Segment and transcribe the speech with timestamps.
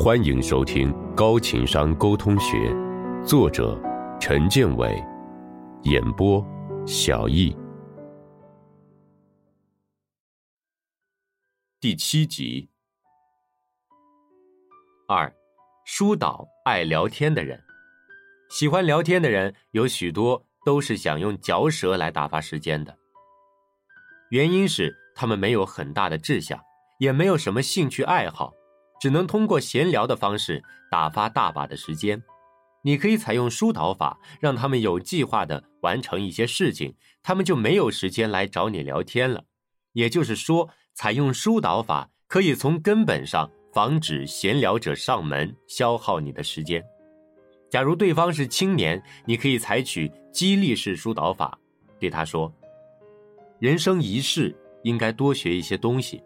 [0.00, 2.56] 欢迎收听《高情商沟通学》，
[3.26, 3.76] 作者
[4.20, 5.04] 陈建伟，
[5.82, 6.40] 演播
[6.86, 7.52] 小易。
[11.80, 12.70] 第七集。
[15.08, 15.34] 二，
[15.84, 17.60] 疏导爱聊天的人。
[18.50, 22.96] 喜欢聊天的人有许多都是想用嚼舌来打发时间的，
[24.30, 26.56] 原因是他们没有很大的志向，
[27.00, 28.54] 也没有什么兴趣爱好。
[29.00, 32.22] 只能通过闲聊的方式打发大把的时间。
[32.82, 39.44] 你可以采用疏导法，让他们有计划的完成一些事情，他们就没有时间来找你聊天了。
[39.92, 46.82] 也就是说，采用疏导法可以从根本上防止闲聊者上门，消耗你的时间。
[47.68, 51.58] 假如对方是青年，你可以采取激励式疏导法，
[51.98, 52.50] 对他说
[53.58, 56.22] ：“人生一世，应该多学一些东西，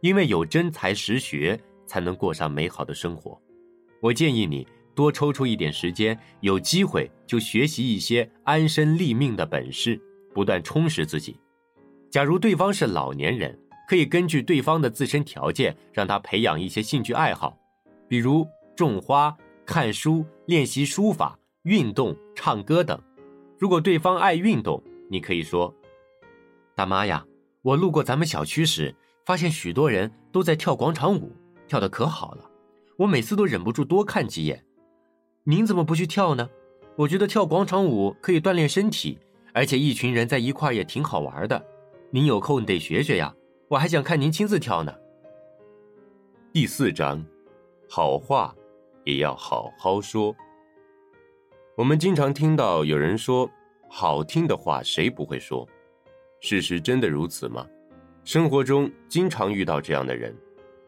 [0.00, 3.40] 因为有真才实学。”才能过上美好的生活。
[4.00, 10.00] 我建议你多抽出一点时间，有机会就学习一些安身立命的本事，
[10.34, 11.38] 不断充实自己。
[12.10, 17.58] 假如对方是老年人，可以根据对方的自身条件，让他培养一些兴趣爱好，
[18.08, 23.00] 比如种花、看书、练习书法、运动、唱歌等。
[23.58, 25.74] 如果对方爱运动，你可以说
[26.74, 27.24] ：“大妈呀，
[27.62, 31.34] 我路过咱们小区时，发现许多人都在跳广场舞。”
[31.68, 32.50] 跳的可好了，
[32.96, 34.64] 我每次都忍不住多看几眼。
[35.44, 36.48] 您怎么不去跳呢？
[36.96, 39.18] 我觉得跳广场舞可以锻炼身体，
[39.52, 41.62] 而且一群人在一块也挺好玩的。
[42.10, 43.34] 您有空得学学呀，
[43.68, 44.94] 我还想看您亲自跳呢。
[46.52, 47.24] 第四章，
[47.88, 48.54] 好话
[49.04, 50.34] 也要好好说。
[51.76, 53.50] 我们经常听到有人说，
[53.90, 55.68] 好听的话谁不会说？
[56.40, 57.66] 事实真的如此吗？
[58.24, 60.34] 生活中经常遇到这样的人。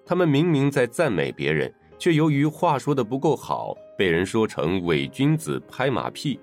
[0.08, 6.40] 他们明明在赞美别人，却由于话说的不够好，被人说成伪君子拍马屁。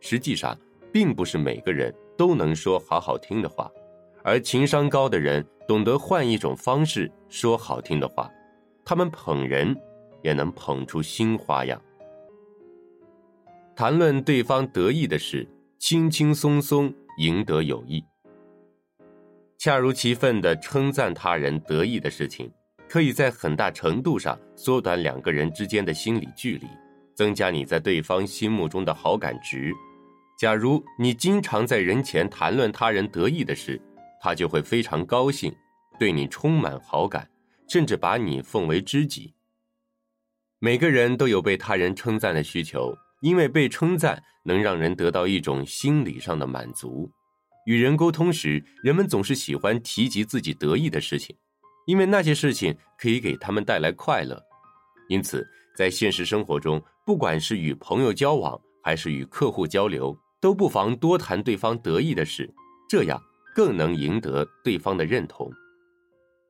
[0.00, 0.58] 实际上，
[0.92, 3.70] 并不是每个人都能说好好听的话，
[4.24, 8.28] 而情商高的人懂得换一种方式说好听的话，
[8.84, 9.80] 他们捧人
[10.24, 11.80] 也能捧出新花样。
[13.76, 18.04] 谈论对方得意的事，轻轻松松赢得友谊。
[19.58, 22.50] 恰如其分的称赞他人得意的事情。
[22.96, 26.66] 可以在很大程度上缩短两个人之间的心理距离，
[27.14, 29.70] 增加你在对方心目中的好感值。
[30.38, 33.78] 假如你经常在人前谈论他人得意的事，
[34.18, 35.54] 他就会非常高兴，
[35.98, 37.28] 对你充满好感，
[37.68, 39.34] 甚至把你奉为知己。
[40.58, 47.12] 每个人都有被他人称赞的需求，因为被称赞能让人得到一种心理上的满足。
[47.66, 51.36] 与人沟通时，人们总是喜欢提及自己得意的事情。
[51.86, 54.40] 因为那些事情可以给他们带来快乐，
[55.08, 62.52] 因此在现实生活中，不管是与朋友交往还是与客户交流，都不妨多谈对方得意的事，
[62.88, 63.20] 这样
[63.54, 65.50] 更能赢得对方的认同。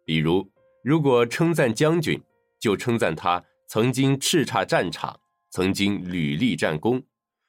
[0.05, 0.51] 比如，
[0.83, 2.21] 如果称赞将军，
[2.59, 5.19] 就称赞他曾经叱咤战场，
[5.51, 7.01] 曾经屡立战功；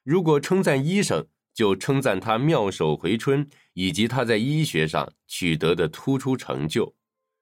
[0.04, 6.97] 如果称赞医生，就称赞他妙手回春，以及他在医学上取得的突出成就。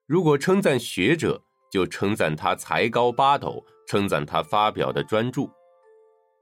[0.06, 5.42] 如果称赞学者，就称赞他才高八斗，称赞他发表的专著。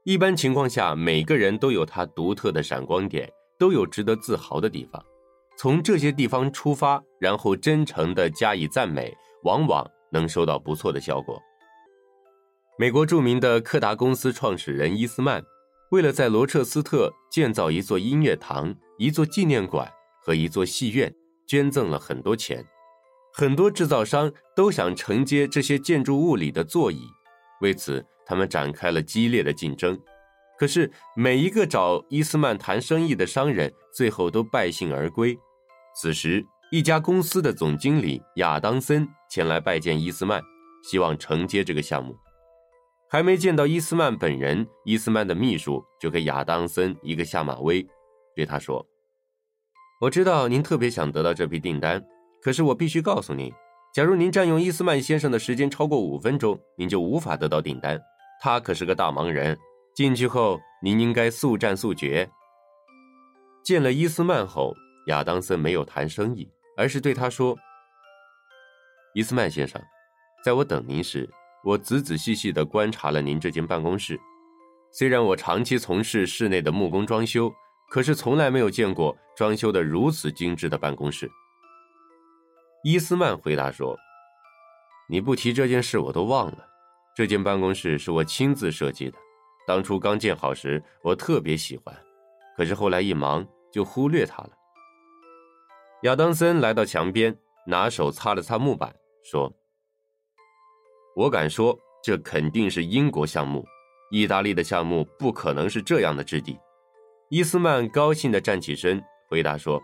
[0.03, 3.27] 一般情况下，每个人都有他独特的闪光点，
[3.57, 5.03] 都有值得自豪的地方。
[5.57, 9.11] 从这些地方出发，然后真诚的加以赞美，
[9.43, 11.41] 往往能收到不错的效果。
[12.77, 15.43] 美国著名的柯达公司创始人伊斯曼，
[15.89, 21.11] 为了在罗彻斯特建造一座音乐堂、一座纪念馆和一座戏院，
[21.47, 22.63] 捐赠了很多钱。
[23.37, 27.01] 很多制造商都想承接这些建筑物里的座椅，
[27.59, 29.99] 为此他们展开了激烈的竞争。
[30.57, 35.37] 可是每一个找伊斯曼谈生意的商人，最后都败兴而归。
[36.01, 40.41] 此时，一家公司的总经理亚当森前来拜见伊斯曼，
[40.89, 42.15] 希望承接这个项目。
[43.09, 47.85] 还没见到伊斯曼本人，伊斯曼的秘书就给亚当森一个下马威，
[48.33, 48.87] 对他说
[49.99, 52.01] ：“我知道您特别想得到这批订单。”
[52.45, 53.51] 可是我必须告诉您，
[53.91, 57.99] 假如您占用伊斯曼先生的时间超过五分钟，您就无法得到订单。
[58.39, 59.57] 他可是个大忙人，
[59.95, 62.29] 进去后您应该速战速决。
[63.63, 64.75] 见了伊斯曼后，
[65.07, 66.47] 亚当森没有谈生意，
[66.77, 67.57] 而是对他说
[69.15, 69.81] ：“伊斯曼先生，
[70.43, 71.27] 在我等您时，
[71.63, 74.19] 我仔仔细细地观察了您这间办公室。
[74.91, 77.51] 虽然我长期从事室内的木工装修，
[77.89, 81.27] 可是从来没有见过装修的如此精致的办公室。”
[82.87, 83.97] 伊斯曼回答说
[85.09, 86.67] ：“你不提这件事，我都忘了。
[87.15, 89.17] 这间办公室是我亲自设计的，
[89.65, 91.97] 当初刚建好时我特别喜欢，
[92.55, 93.43] 可是后来一忙
[93.73, 94.51] 就忽略它了。
[96.03, 97.35] 亚当森来到墙边，
[97.65, 99.51] 拿手擦了擦木板，说
[101.17, 103.65] ：“我敢说，这肯定是英国项目，
[104.11, 106.55] 意大利的项目不可能是这样的质地。”
[107.31, 109.81] 伊斯曼高兴地站起身，回答说：“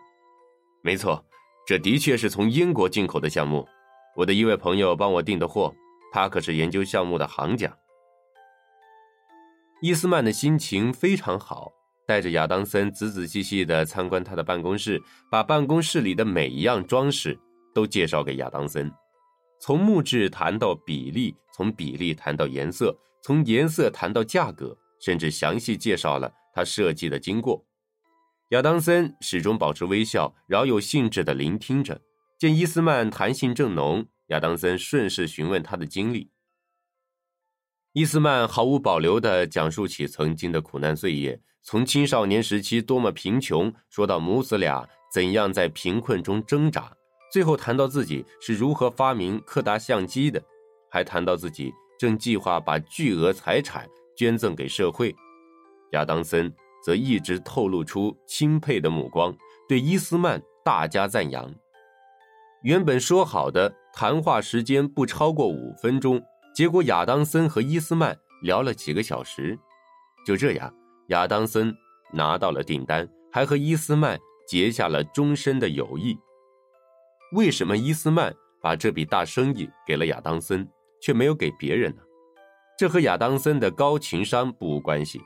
[0.86, 1.26] 没错，
[1.66, 3.68] 这的确是从英国进口的项目。
[4.16, 5.74] 我的一位朋友帮我订的货，
[6.12, 7.74] 他可是研究项目的行家。”
[9.82, 11.72] 伊斯曼的心情非常好，
[12.06, 17.40] 带着亚当森仔仔细细的参观他的办公室，把办公室里的每一样装饰
[17.74, 18.92] 都介绍给亚当森，
[19.60, 26.32] 从木质谈到比例，从比例谈到颜色，从颜色谈到价格，甚至详细介绍了。
[26.54, 27.64] 他设计的经过，
[28.52, 32.02] 亚当森始终保持微笑，饶有兴致的聆听着。
[32.38, 36.30] 见伊斯曼谈性正浓，亚当森顺势询问他的经历。
[37.94, 46.92] 伊斯曼毫无保留的讲述起曾经的苦难岁月，从青少年时期多么贫穷，说到母子俩怎样在贫困中挣扎，
[47.32, 50.44] 最后谈到自己是如何发明柯达相机的，
[50.90, 53.88] 还谈到自己正计划把巨额财产
[54.18, 55.16] 捐赠给社会。
[55.94, 59.36] 亚当森则一直透露出钦佩的目光，
[59.68, 61.54] 对伊斯曼大加赞扬。
[62.64, 66.22] 原本说好的谈话时间不超过五分钟，
[66.56, 69.58] 结果亚当森和伊斯曼聊了几个小时。
[70.26, 70.72] 就这样，
[71.08, 71.76] 亚当森
[72.14, 76.18] 拿到了订单，还和伊斯曼结下了终身的友谊。
[77.34, 80.68] 为什么伊斯曼把这笔大生意给了亚当森，
[81.02, 82.02] 却没有给别人呢？
[82.78, 85.20] 这和亚当森的高情商不无关系。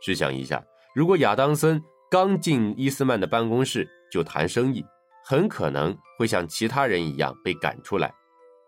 [0.00, 0.62] 试想一下，
[0.94, 4.84] 如果亚当森刚进伊斯曼的办公室就谈生意，
[5.24, 8.12] 很可能会像其他人一样被赶出来。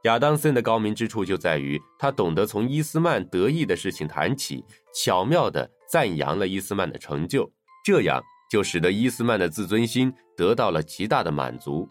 [0.05, 7.50] 亚当森的高明之处就在于，他懂得从伊斯曼得意的事情谈起，巧妙地赞扬了伊斯曼的成就，
[7.85, 11.87] 这样就使得伊斯曼的自尊心得到了极大的满足。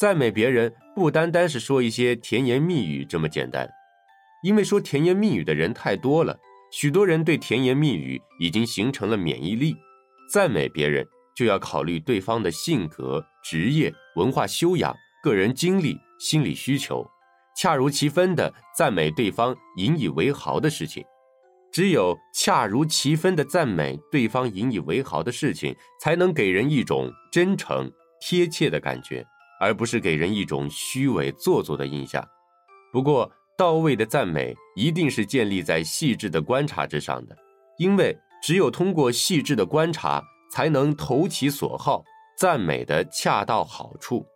[0.00, 3.68] 赞美别人不单单是说一些甜言蜜语这么简单，
[4.44, 6.38] 因为说甜言蜜语的人太多了。
[6.76, 9.76] 许多人对甜言蜜语已经形成了免疫力，
[10.28, 14.92] 赞美别人就要考虑对方的性格、职业、文化修养、
[15.22, 17.08] 个人经历、心理需求，
[17.56, 21.04] 恰如其分的赞美对方引以为豪的事情。
[21.72, 27.88] 只有恰如其分的赞美对方引以为豪的事情，才能给人一种真诚、
[28.20, 29.24] 贴切的感觉，
[29.60, 32.26] 而不是给人一种虚伪、做作的印象。
[32.92, 37.36] 不过，到位的赞美一定是建立在细致的观察之上的，
[37.78, 42.02] 因为只有通过细致的观察，才能投其所好，
[42.36, 44.26] 赞美的恰到好处。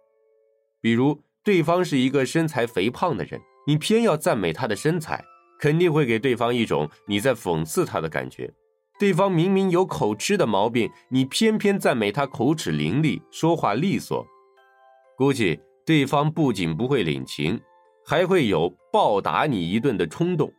[0.81, 5.25] 比如，对方是一个身材肥胖的人，你偏要赞美他的身材，
[5.59, 8.53] 肯定会给对方一种你在讽刺他的感觉。
[9.01, 14.25] 对方明明有口吃的毛病，你偏偏赞美他口齿伶俐，说话利索，
[15.17, 17.61] 估计对方不仅不会领情。
[18.09, 20.51] 还会有暴打你一顿的冲动。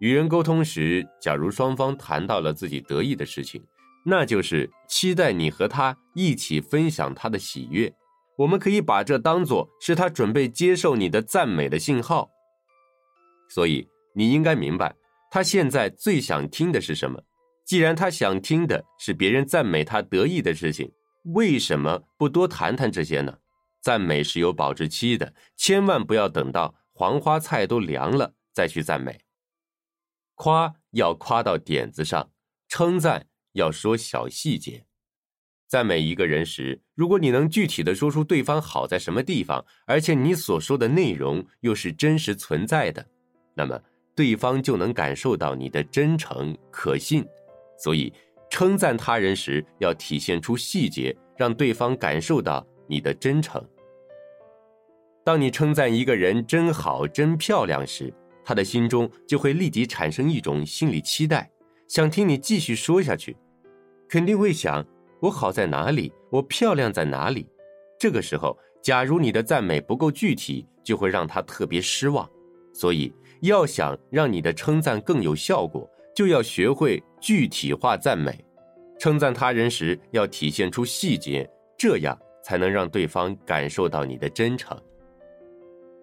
[0.00, 3.64] 与人沟通时，假如双方谈到了自己得意的事情，
[4.04, 7.90] 那就是期待你和他一起分享他的喜悦。
[8.36, 12.28] 我们可以把这当做是他准备接受你的赞美的信号。
[13.48, 14.94] 所以你应该明白，
[15.30, 17.18] 他现在最想听的是什么。
[17.64, 20.92] 既然他想听的是别人赞美他得意的事情，
[21.32, 23.38] 为什么不多谈谈这些呢？
[23.84, 29.20] 赞美是有保质期的，千万不要等到黄花菜都凉了再去赞美。
[30.36, 32.30] 夸要夸到点子上，
[32.66, 34.86] 称赞要说小细节。
[35.68, 43.06] 赞美一个人时，如果你能具体的说出对方好在什么地方，而且你所说的内容又是真实存在的，
[43.52, 43.78] 那么
[44.16, 47.22] 对方就能感受到你的真诚可信。
[47.78, 48.10] 所以，
[48.48, 53.62] 称赞他人时要体现出细节，让对方感受到你的真诚。
[55.24, 58.12] 当你称赞一个人真好、真漂亮时，
[58.44, 61.50] 他的心中就会立即产生一种心理期待，
[61.88, 63.34] 想听你继续说下去，
[64.06, 64.84] 肯定会想：
[65.20, 66.12] 我好在哪里？
[66.30, 67.48] 我漂亮在哪里？
[67.98, 72.28] 这个时候，假如你的赞美不够具体，就会让他特别失望。
[72.74, 78.44] 所以，要想让你的称赞更有效果，就要学会具体化赞美。
[78.98, 84.78] 称赞他人时要体现出细节，这样才能让对方感受到你的真诚。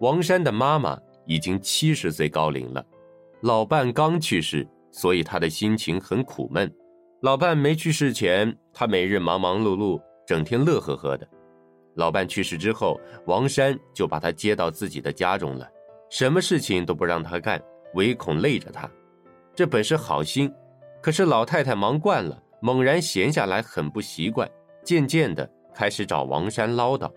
[0.02, 2.84] 王山的妈妈已经七十岁高龄了，
[3.42, 6.68] 老伴刚去世，所以他的心情很苦闷。
[7.20, 11.28] 老伴没去世前，他每日忙忙碌碌，整天乐呵呵的。
[11.94, 15.70] 老伴去世之后，王山就把他接到自己的家中了，
[16.10, 17.62] 什么事情都不让他干，
[17.94, 18.90] 唯恐累着他。
[19.54, 20.52] 这本是好心，
[21.00, 24.50] 可是老太太忙惯了，猛然闲下来很不习惯，
[24.82, 27.08] 渐渐的开始找王山唠叨：“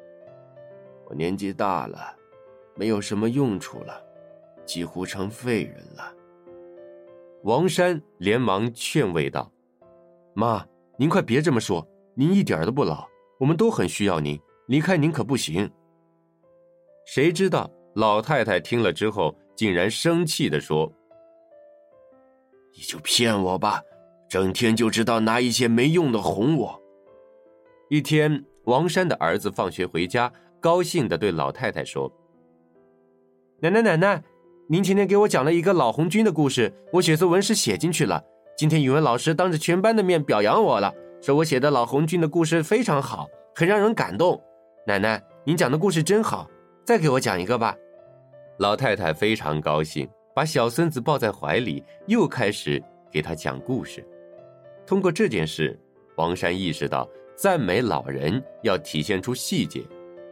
[1.09, 2.15] 我年纪大了，
[2.75, 4.01] 没有什么用处了，
[4.65, 6.13] 几乎成废人了。”
[7.43, 9.51] 王山连忙劝慰道
[10.33, 10.65] ：“妈，
[10.97, 13.07] 您快别这么说，您一点都不老，
[13.39, 15.69] 我们都很需要您，离开您可不行。”
[17.05, 20.91] 谁知道老太太听了之后，竟然生气的说。
[22.77, 23.79] 你就骗我吧，
[24.27, 26.81] 整天就知道拿一些没用的哄我。
[27.89, 32.11] 一天，王山的儿子放学回家，高兴的对老太太说
[33.61, 34.21] ：“奶奶，奶奶，
[34.67, 38.21] 您前天给我讲了一个老红军的故事，我写作文时写进去了。
[38.57, 44.41] 今天语文老师当着全班的面表扬我了，说我写的老红军的故事非常好，很让人感动。
[44.85, 46.49] 奶奶，您讲的故事真好，
[46.83, 47.75] 再给我讲一个吧。”
[48.59, 50.07] 老太太非常高兴。
[50.35, 54.05] 把小孙子抱在怀里，又开始给他讲故事。
[54.85, 55.79] 通过这件事，
[56.17, 57.07] 王山意识到
[57.37, 59.81] 赞美老人要体现出细节，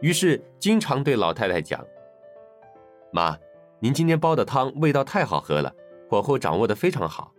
[0.02, 1.82] 于是经常对老太太讲
[3.14, 3.38] ：“妈，
[3.78, 5.72] 您今天煲的汤味道太好喝了，
[6.10, 7.32] 火候掌握的非常好。”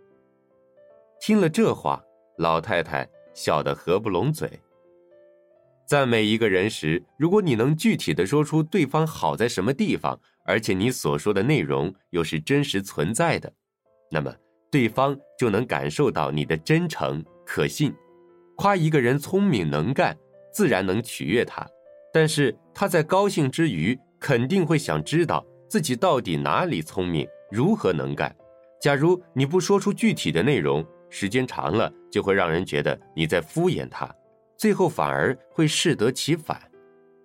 [1.20, 2.02] 听了这话，
[2.38, 4.50] 老太太笑得合不拢嘴。
[5.86, 13.52] 赞美一个人时，如果你能具体的说出对方好在什么地方，而且你所说的内容又是真实存在的，
[14.10, 14.34] 那么
[14.70, 17.94] 对方就能感受到你的真诚可信。
[18.56, 20.16] 夸一个人聪明能干，
[20.54, 21.68] 自然能取悦他，
[22.14, 28.34] 但是他在高兴之余，肯定会想知道自己到底哪里聪明，如何能干。
[28.80, 34.14] 假如你不说出具体的内容，时间长了就会让人觉得你在敷衍他，
[34.56, 36.60] 最后反而会适得其反。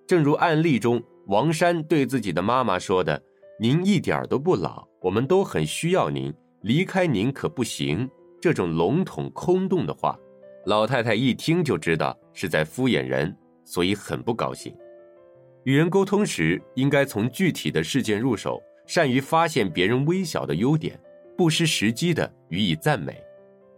[0.07, 1.01] 正如案例中。
[1.27, 3.21] 王山对自己的妈妈说的
[3.57, 8.10] ：“您一点都不老，我们都很需要您，离开您可不行。”
[8.41, 10.17] 这种笼统空洞的话，
[10.65, 13.33] 老太太一听就知道是在敷衍人，
[13.63, 14.75] 所以很不高兴。
[15.63, 21.00] 与人沟通时，应该从具体的事件入手，善于发现别人微小的优点，
[21.38, 23.15] 不失时机的予以赞美。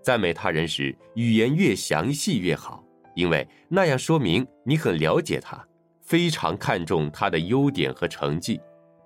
[0.02, 2.84] 赞美他人时，语言越详细越好，
[3.16, 5.66] 因为那样说明你很了解他。
[6.02, 8.60] 非常看重他的优点和成绩，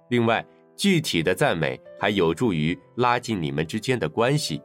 [0.10, 0.44] 另外，
[0.76, 4.60] 具体的赞美还有助于拉近你们之间的关系。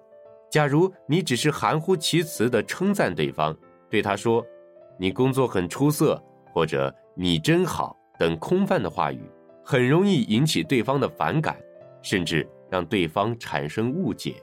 [0.50, 3.56] 假如你只是含糊其辞的称赞对方，
[3.90, 4.44] 对他说
[4.98, 6.20] “你工作很出色”
[6.52, 9.20] 或者“你真好”等空泛的话语，
[9.64, 11.60] 很容易引起对方的反感，
[12.02, 14.36] 甚至让对方产生误解。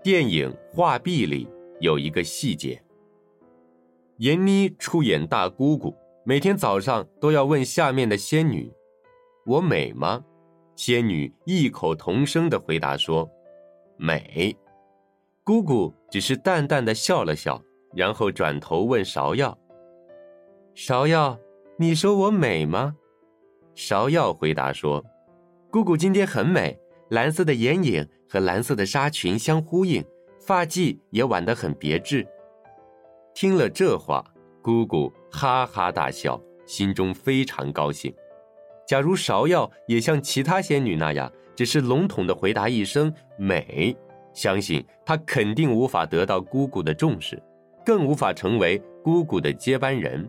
[0.00, 1.48] 电影《画壁》里
[1.80, 2.80] 有一个细节。
[4.18, 5.92] 闫妮出演大姑姑，
[6.24, 8.72] 每天早上都要问下面的仙女
[9.44, 10.24] ：“我美吗？”
[10.76, 13.28] 仙女异口同声的回答说
[13.98, 14.56] ：“美。”
[15.42, 17.60] 姑姑只是淡淡的笑了笑，
[17.92, 19.58] 然后转头问芍药
[20.76, 21.36] ：“芍药，
[21.78, 22.96] 你说我美吗？”
[23.76, 25.04] 芍药回答说
[25.70, 26.78] ：“姑姑今天很美，
[27.10, 30.02] 蓝色的眼影和蓝色的纱裙相呼应，
[30.40, 32.26] 发髻也挽得很别致。”
[33.34, 34.24] 听了这话，
[34.62, 38.14] 姑姑哈哈大笑，心中非常高兴。
[38.88, 43.94] 假如芍药也像其他仙女那样，只是笼统的回答一声“美”，
[44.32, 47.42] 相信她肯定无法得到姑姑的重视，
[47.84, 50.26] 更无法成为姑姑的接班人。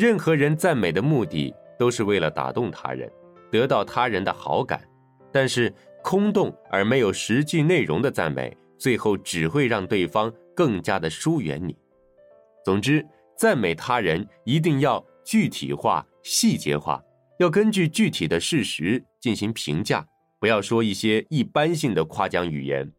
[0.00, 3.12] 任何人赞美的目的都是为了打动他人，
[3.50, 4.82] 得到他人的好感，
[5.30, 5.70] 但是
[6.02, 11.76] 空洞而没有实际内容的赞美，最后只会让对方更加的疏远你。
[12.64, 17.02] 总之，赞美他人一定要具体化、细节化，
[17.38, 22.90] 要根据具体的事实进行评价，不要说一些一般性的夸奖语言，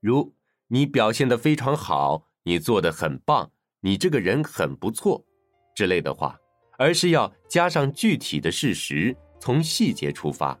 [0.00, 0.32] 如
[0.68, 3.50] “你表现的非常好”“你做的很棒
[3.84, 5.22] ”“你这个人很不错”
[5.76, 6.36] 之类的话，
[6.78, 10.58] 而是要加上具体的事实，从细节出发。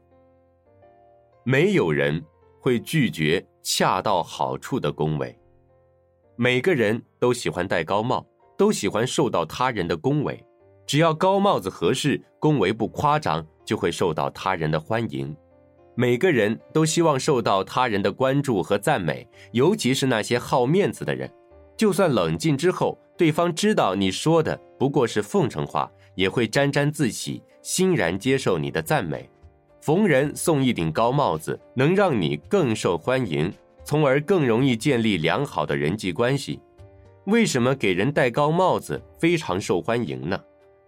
[1.42, 2.22] 没有人
[2.60, 5.34] 会拒绝恰到好处的恭维。
[6.36, 8.24] 每个人都喜欢戴高帽，
[8.58, 10.38] 都喜欢受到他人的恭维。
[10.86, 15.34] 只要高帽子合适，恭维不夸张，就会受到他人的欢迎。
[15.94, 21.32] 每个人都希望受到他人的关注和赞美，尤其是那些好面子的人。
[21.74, 29.28] 就算冷静之后，对方知道你说的不过是奉承话，也会沾沾自喜，欣然接受你的赞美。
[29.80, 33.52] 逢人送一顶高帽子，能让你更受欢迎。
[33.84, 36.60] 从而更容易建立良好的人际关系。
[37.26, 40.36] 为什么给人戴高帽子非常受欢迎呢？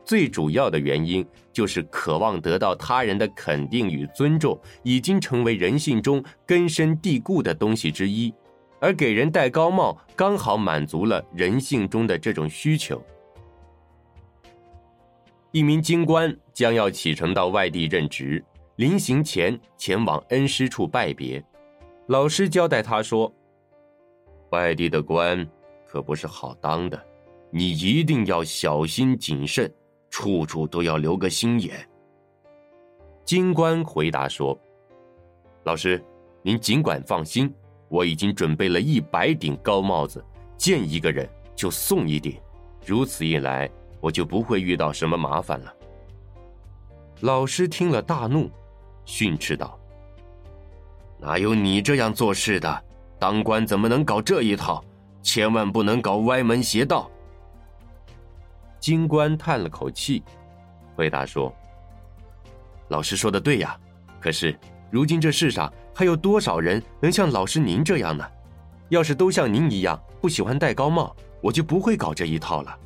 [0.05, 8.35] 最主要的原因就是渴望得到他人的肯定与尊重，已经成为人性中根深蒂固的东西之一。
[8.81, 13.03] 而给人戴高帽，刚好满足了人性中的这种需求。
[15.51, 18.45] 一名京官将要启程到外地任职，
[18.77, 21.43] 临行前前往恩师处拜别。
[22.07, 23.33] 老师交代他说
[24.51, 25.47] ：“外地的官
[25.87, 27.03] 可不是好当的，
[27.51, 29.73] 你一定要小心谨慎，
[30.11, 31.87] 处处都要留个心眼。”
[33.25, 34.59] 京官回答说
[35.65, 36.03] ：“老师，
[36.43, 37.53] 您尽管放心。”
[37.89, 40.25] 我已经准备了一百顶高帽子，
[40.57, 42.39] 见一个人就送一顶，
[42.85, 45.75] 如此一来，我就不会遇到什么麻烦了。
[47.21, 48.51] 老师听了大怒，
[49.05, 49.79] 训斥道
[51.19, 52.85] ：“哪有你这样做事的？
[53.19, 54.85] 当官怎么能搞这一套？
[55.23, 57.11] 千万不能搞歪门邪道。”
[58.79, 60.23] 金官叹了口气，
[60.95, 61.53] 回答说
[62.89, 63.79] ：“老师说的对呀，
[64.21, 64.57] 可是……”
[64.91, 68.25] 如今这世上还有多少人能像老师您这样呢？
[68.89, 72.79] 要是都像您一样不喜欢戴高帽，我就不会搞这一套了。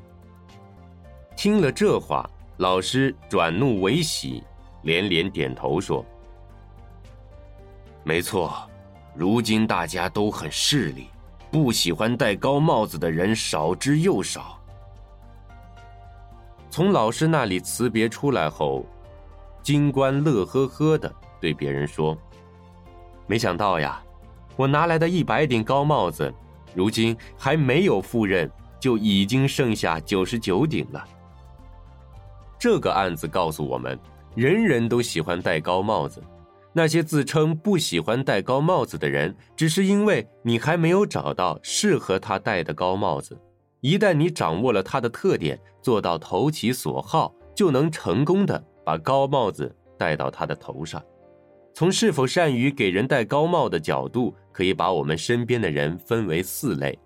[1.36, 2.26] 听了这话，
[2.56, 4.42] 老师转怒为喜，
[4.80, 6.02] 连连点头说
[8.02, 8.66] ：“没错，
[9.14, 11.08] 如今大家都很势利，
[11.50, 14.58] 不喜欢戴高帽子的人少之又少。”
[16.70, 18.86] 从老师那里辞别出来后，
[19.62, 21.14] 金官乐呵呵的。
[21.38, 22.16] 对别人说
[23.26, 24.02] ：“没想到呀，
[24.56, 26.32] 我拿来的一百顶高帽子，
[26.74, 28.50] 如今还没有赴任，
[28.80, 31.04] 就已经剩下九十九顶了。”
[32.58, 33.98] 这个案子告诉我们，
[34.34, 36.22] 人人都喜欢戴高帽子，
[36.72, 43.36] 那些自称不喜欢戴高帽子的人，只是因为你还没有找到适合他戴的高帽子。
[43.80, 51.02] 一旦你掌握了它的特点，做到投其所好，就能成功的把高帽子戴到他的头上。
[51.74, 56.98] 从是否善于给人戴高帽的角度，可以把我们身边的人分为四类。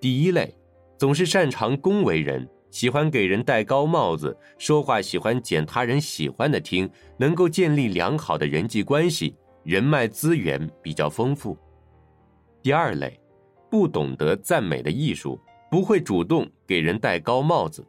[0.00, 0.54] 第一类，
[0.98, 11.56] 总是擅长恭维人，喜欢给人戴高帽子，说话喜欢捡他人喜欢的听，能够建立良好的人际关系，人脉资源比较丰富。
[12.62, 13.18] 第二类，
[13.70, 17.86] 不懂得赞美的艺术，不会主动给人戴高帽子。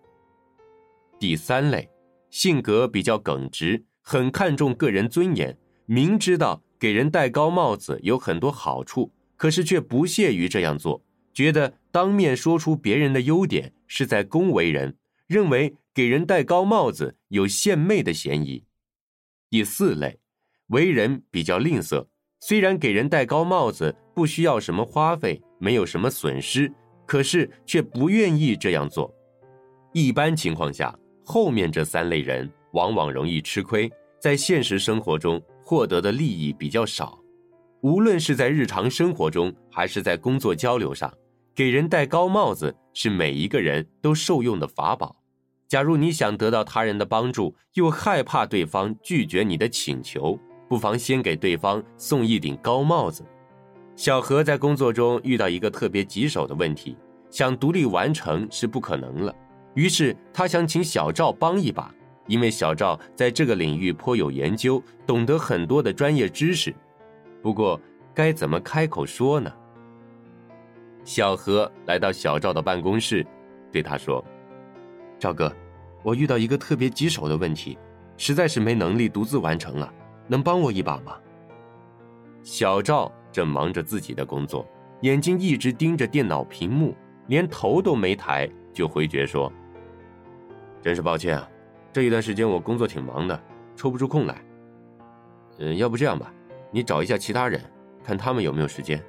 [1.20, 1.90] 第三类，
[2.30, 5.56] 性格比较耿直，很看重个人尊严。
[5.92, 18.64] 明知道给人戴高帽子有很多好处，可是却不屑于这样做，觉得当面说出别人的优点是在恭维人，认为给人戴高帽子有献媚的嫌疑。
[19.50, 20.20] 第四类，
[20.68, 22.06] 为人比较吝啬，
[22.40, 26.72] 虽然给人戴高帽子不需要什么花费，没有什么损失，
[27.08, 29.12] 可是却不愿意这样做。
[29.92, 35.42] 一般情况下，后面这三类人往往容易吃亏，在现实生活中。
[35.70, 37.20] 获得的利益比较少，
[37.82, 41.14] 无论是在日常生活中还是在工作交流上，
[41.54, 45.16] 给人戴高帽子是每一个人都受用的法宝。
[45.68, 53.24] 假如你想得到他人的帮助，又害怕对方拒绝你的请求，不妨先给对方送一顶高帽子。
[53.96, 56.98] 小何在工作中遇到一个特别棘手的问题，
[57.30, 59.36] 想独立完成是不可能了，
[59.76, 61.94] 于是他想请小赵帮一把。
[62.30, 66.74] 因为小赵在这个领域颇有研究，懂得很多的专业知识，
[67.42, 67.82] 不过
[68.14, 69.52] 该怎么开口说呢？
[71.04, 73.26] 小何来到小赵的办公室，
[73.72, 74.24] 对他说
[75.18, 75.52] ：“赵哥，
[76.04, 77.76] 我遇到一个特别棘手的问题，
[78.16, 79.92] 实在是没能力独自完成了，
[80.28, 81.18] 能帮我一把吗？”
[82.44, 84.64] 小赵正忙着自己的工作，
[85.02, 89.52] 眼睛一直盯着电脑屏幕，连头都没抬，就回绝说
[90.80, 91.50] ：“真是抱歉啊。”
[91.92, 93.42] 这一段时间我工作挺忙的，
[93.76, 94.44] 抽不出空来。
[95.58, 96.32] 嗯，要不这样吧，
[96.72, 97.60] 你找一下其他人，
[98.04, 99.04] 看他们有没有时间。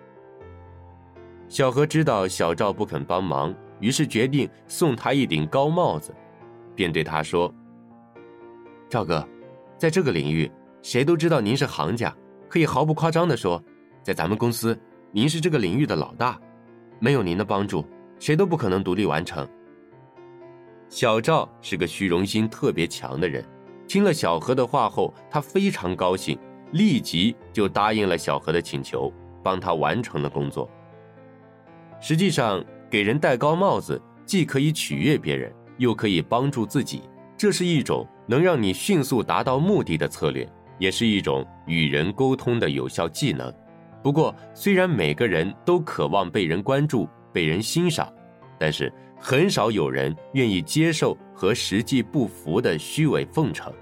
[1.48, 6.14] 小何知道小赵不肯帮忙，于是决定送他一顶高帽子，
[6.74, 7.52] 便对他说
[8.88, 9.26] ：“赵哥，
[9.76, 12.16] 在这个领域，谁都知道您是行家，
[12.48, 13.62] 可以毫不夸张的说，
[14.02, 14.78] 在咱们公司，
[15.12, 16.40] 您是这个领域的老大，
[16.98, 17.84] 没有您的帮助，
[18.18, 19.46] 谁都不可能独立完成。”
[20.90, 23.44] 小赵是个虚荣心特别强的人，
[23.86, 26.36] 听了小何的话后，他非常高兴，
[26.72, 30.68] 立即就答应了小何的请求，帮他完成了工作。
[32.00, 37.02] 实际上，给人戴高帽子，既可以取悦别人，又可以帮助自己，
[37.36, 40.44] 这是一种能让你迅速达到目的的策略，
[40.76, 43.54] 也是一种与人沟通的有效技能。
[44.02, 48.12] 不过，虽然每个人都渴望被人关注、被人欣赏，
[48.58, 48.92] 但是。
[49.20, 53.72] 很少有人愿意接受和实际不符的虚伪奉承。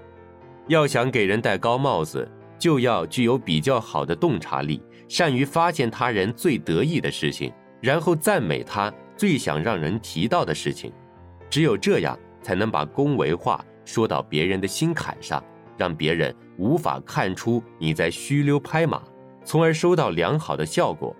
[0.67, 10.91] 要想给人戴高帽子，就要具有比较好的洞察力，善于发现他人最得意的事情，然后赞美他最想让人提到的事情。
[11.49, 15.43] 只有这样，才能把恭维话说到别人的心坎上，
[15.77, 19.01] 让别人无法看出你在虚溜拍马，
[19.43, 21.15] 从而收到良好的效果。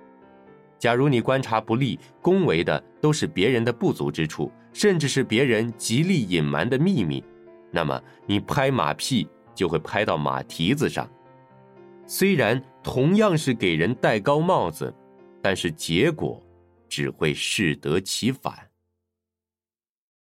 [0.80, 7.22] 假如你观察不力，恭维的都是别人的不足之处，甚至是别人极力隐瞒的秘密，
[7.70, 11.08] 那么你拍马屁就会拍到马蹄子上。
[12.08, 14.92] 虽然同样是给人戴高帽子，
[15.42, 16.42] 但是结果
[16.88, 18.68] 只会适得其反。